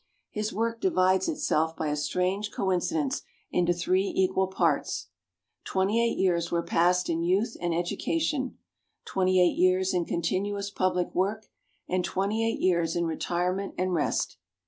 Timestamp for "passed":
6.63-7.07